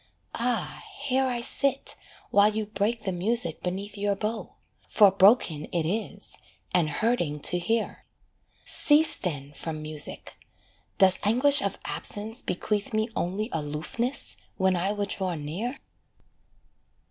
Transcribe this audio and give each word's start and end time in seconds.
Ah, 0.33 0.83
here 1.03 1.27
I 1.27 1.41
sit 1.41 1.93
while 2.31 2.51
you 2.51 2.65
break 2.65 3.03
the 3.03 3.11
music 3.11 3.61
beneath 3.61 3.95
Your 3.95 4.15
bow; 4.15 4.55
for 4.87 5.11
broken 5.11 5.65
it 5.65 5.85
is, 5.87 6.39
and 6.73 6.89
hurting 6.89 7.39
to 7.41 7.59
hear: 7.59 8.03
Cease 8.65 9.15
then 9.15 9.53
from 9.53 9.79
music 9.79 10.39
does 10.97 11.19
anguish 11.21 11.61
of 11.61 11.77
absence 11.85 12.41
bequeath 12.41 12.93
Me 12.95 13.09
only 13.15 13.49
aloofness 13.53 14.37
when 14.57 14.75
I 14.75 14.91
would 14.91 15.09
draw 15.09 15.35
near? 15.35 15.77